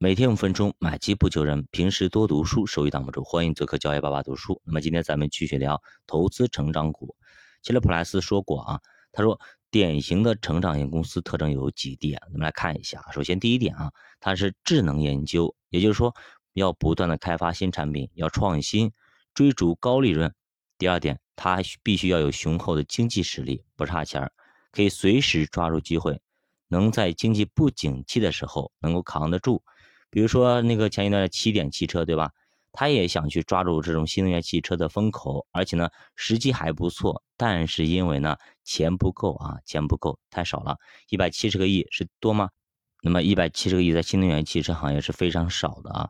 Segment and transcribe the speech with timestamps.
[0.00, 1.66] 每天五分钟，买基不求人。
[1.72, 3.24] 平时多读书，收益挡不住。
[3.24, 4.62] 欢迎做客教育爸爸读书。
[4.64, 7.16] 那么今天咱们继续聊投资成长股。
[7.62, 8.80] 其实普莱斯说过啊，
[9.10, 9.40] 他说
[9.72, 13.04] 典型的成长型公司特征有几点，咱们来看一下。
[13.10, 13.90] 首先第一点啊，
[14.20, 16.14] 它是智能研究，也就是说
[16.52, 18.92] 要不断的开发新产品，要创新，
[19.34, 20.32] 追逐高利润。
[20.78, 24.30] 第二点，它必须要有雄厚的经济实力，不差钱儿，
[24.70, 26.20] 可以随时抓住机会，
[26.68, 29.60] 能在经济不景气的时候能够扛得住。
[30.10, 32.30] 比如说那个前一段的起点汽车，对吧？
[32.70, 40.76] 他也想去抓住这种新能源汽车的风口，而且呢时机还不错，但是因为呢钱不够啊，钱不够太少了，
[41.08, 42.50] 一百七十个亿是多吗？
[43.02, 46.08] 那么一百七十个亿在新能源汽车行业是非常少的啊。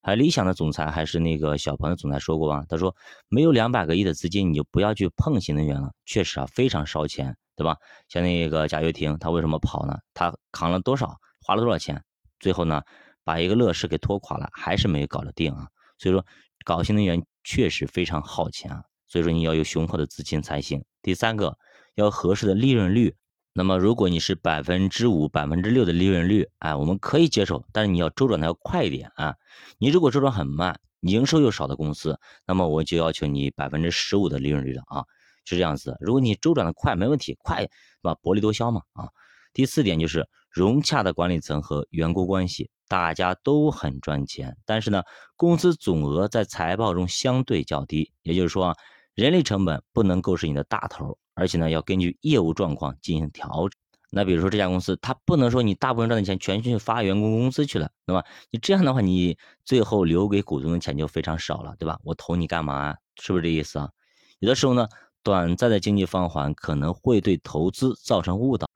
[0.00, 2.64] 还理想的总裁还是那个小鹏的总裁说过吧？
[2.68, 2.96] 他说
[3.28, 7.76] 没有两百个亿的资金，你就不要去碰新能源了，确实啊非常烧钱，对吧？
[8.08, 9.98] 像那个贾跃亭，他为什么跑呢？
[10.14, 12.02] 他扛了多少，花了多少钱，
[12.40, 12.82] 最后呢？
[13.28, 15.68] 把一个乐视给拖垮了，还是没有搞得定啊！
[15.98, 16.24] 所以说，
[16.64, 18.84] 搞新能源确实非常耗钱啊！
[19.06, 20.82] 所以说，你要有雄厚的资金才行。
[21.02, 21.58] 第三个，
[21.94, 23.14] 要合适的利润率。
[23.52, 29.34] 那么，如果你是百分之五、百分之六的利润率，哎，我们可以接受，但是你要周转的要快一点啊！
[29.76, 35.04] 你如果周转很慢，营收又少的公司，那么我就要求你百分之十五的利润率了啊！
[35.44, 35.98] 是这样子。
[36.00, 37.68] 如果你周转的快，没问题，快是
[38.00, 38.14] 吧？
[38.22, 39.10] 薄利多销嘛啊！
[39.52, 40.26] 第四点就是
[40.58, 42.68] 融洽的管理层和员工关系。
[42.90, 45.02] 大家都很赚钱，但是呢，
[45.36, 48.74] 公司总额在财报中相对较低，也就是说啊，
[49.14, 53.78] 人力成本不能够是你的大头，而且呢，要根据业务状况进行调整。
[54.10, 59.36] 那比如说这家公司，它不能说你大部分赚的钱全去发员工工资去了，那么你这样的话，你
[59.66, 61.98] 最后留给股东的钱就非常少了，对吧？
[62.04, 62.96] 我投你干嘛啊？
[63.20, 63.90] 是不是这意思啊？
[64.38, 64.88] 有的时候呢，
[65.22, 68.67] 短暂的经济放缓可能会对投资造成误导。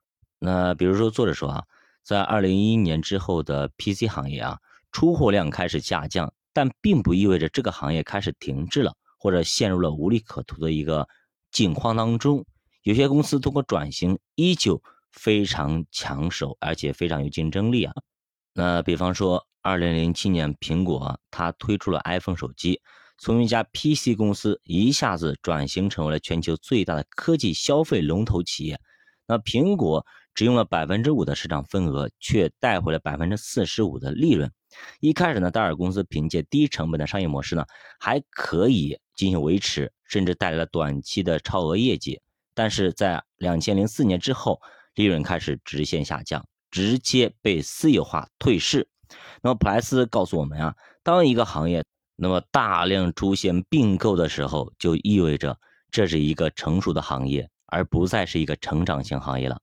[0.45, 1.63] 那比如说作者说啊。
[2.05, 4.59] 在二零一一年之后的 PC 行业啊，
[4.91, 11.07] 出货量开始下降，但并不意味着这个行业开始停滞了，或者陷入了无利可图的一个
[11.49, 12.45] 境况当中。
[12.81, 14.83] 有些公司通过转型依旧
[15.13, 17.93] 非常抢手，而且非常有竞争力啊。
[18.53, 22.81] 那比方说，二零零七年苹果它推出了 iPhone 手机，
[23.17, 28.77] 从一家 PC 公司一下子转型成为了全球最大的科技消费龙头企业。
[29.25, 30.05] 那苹果。
[30.33, 34.51] 只用了百分之五的市场份额，却带回了百分之四十五的利润。
[34.99, 37.65] 一开始呢，戴尔公司凭借低成本的商业模式呢，
[37.99, 42.19] 还可以进行维持，甚至带来了短期的超额业绩。
[42.55, 44.59] 但是在两千零四年之后，
[44.95, 48.87] 利润开始直线下降，直接被私有化退市。
[49.41, 51.83] 那么普莱斯告诉我们啊，当一个行业
[52.15, 55.59] 那么大量出现并购的时候，就意味着
[55.91, 59.59] 这是一个成熟的行业，而不再是一个成长型行业了。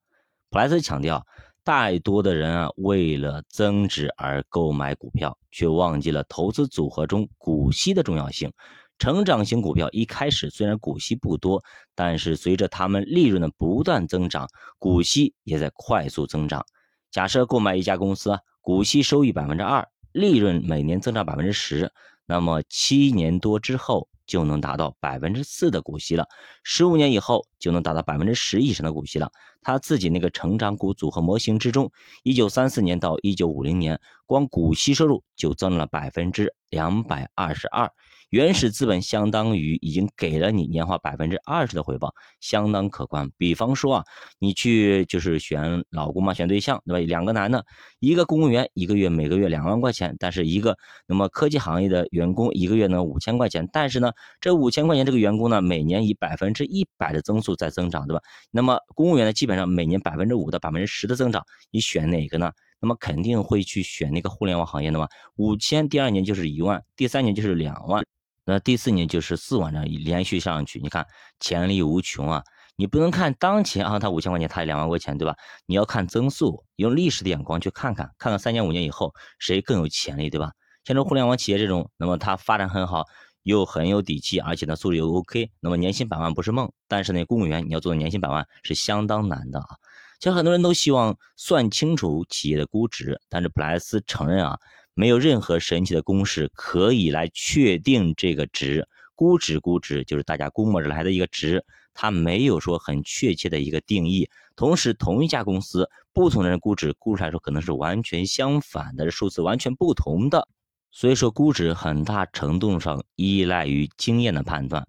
[0.51, 1.25] 普莱斯强调，
[1.65, 8.53] 太多的人啊，为了增值而购买股票，却忘记了投资组合中股息的重要性。
[8.99, 11.63] 成长型股票一开始虽然股息不多，
[11.95, 16.67] 但是随着他们利润的不断增长，股息也在快速增长。
[17.13, 21.93] 假设购买一家公司，股息收益百分之二，利润每年增长百分之十，
[22.31, 24.09] 那么七年多之后。
[24.31, 26.25] 就能达到百分之四的股息了，
[26.63, 29.33] 十五年以后就能达到百分之十以上的股息了。
[29.61, 31.91] 他自己那个成长股组合模型之中，
[32.23, 37.91] 一九三四年到一九五零年，光股息收入就增了百分之两百二十二。
[38.31, 43.29] 原始资本相当于已经给了你年化百分之二十的回报，相当可观。
[43.37, 44.05] 比方说啊，
[44.39, 47.07] 你去就是选老公嘛，选对象对吧？
[47.09, 47.67] 两个男的，
[47.99, 58.23] 一个公务员，一个月每个月两万块钱，但是一个那么科技行业的员工，一个月呢五千块钱，但是呢这五千块钱这个员工呢每年以百分之一百的增速在增长，对吧？
[58.53, 62.53] 那么公务员呢基本上每年百分之五到百分之十的增长，你选哪个呢？
[62.81, 68.05] 那么肯定会去选那个互联网行业的嘛，五千第二年就是一万，第三年就是两万。
[68.51, 71.07] 那第四年就是四万张连续上去，你看
[71.39, 72.43] 潜力无穷啊！
[72.75, 75.37] 你不能看当前啊，它五千块钱，它两万块钱，对吧？
[75.67, 80.51] 你要看增速，用历史的眼光去看看，看看三年五年以后谁更有潜力，对吧？
[80.83, 83.05] 像这互联网企业这种，那么它发展很好，
[83.45, 86.73] 又很有底气，而且呢素质又 OK，那么年薪百万不是梦。
[86.89, 89.77] 但是呢，公务员你要做到年薪百万是相当难的啊！
[90.19, 94.59] 其实很多人都希望算清楚企业的估值，但是普莱斯承认啊。
[94.95, 101.65] 没有任何神奇的公式可以来确定这个值，估值估值就是大家估摸着来的一个值，
[101.95, 104.29] 它没有说很确切的一个定义。
[104.57, 110.49] 同时，同一家公司不同的人估值估出来说可能是完全相反的数字，完全不同的。
[110.91, 114.85] 所以说，估值很大程度上依赖于经验的判断。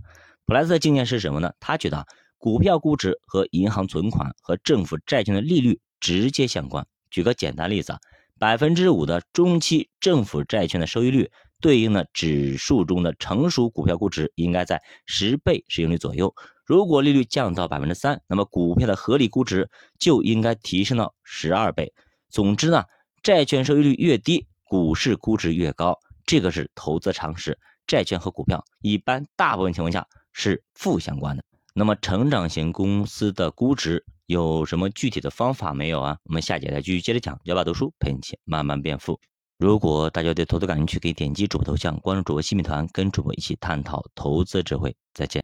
[0.45, 1.53] 普莱斯的经验是什么呢？
[1.59, 2.05] 他觉得
[2.37, 6.85] 股票估值和银行存款和政府债券的利率直接相关。
[7.09, 7.99] 举个简单例子啊。
[8.41, 11.29] 百分之五的中期政府债券的收益率，
[11.59, 16.33] 对应的指数中的成熟股票估值应该在十倍市盈率左右。
[16.65, 21.93] 如果利率降到百分之三，那么股票的合理估值就应该提升到十二倍。
[22.31, 22.85] 总之呢，
[23.21, 27.59] 债券收益率越低，股市估值越高，这个是投资常识。
[27.85, 31.43] 债券和股票一般大部分情况下是负相关的。
[31.75, 34.03] 那么成长型公司的估值。
[34.31, 36.17] 有什么具体的方法没有啊？
[36.23, 37.37] 我们下节再继续接着讲。
[37.43, 39.19] 小把读书陪你慢慢变富。
[39.57, 44.95] 如果大家对投资感兴趣，可以点击主播头像关注主播新米团，跟主播一起探讨投资智慧。
[45.13, 45.39] 再见。